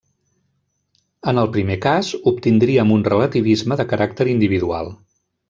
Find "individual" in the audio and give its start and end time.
4.35-4.93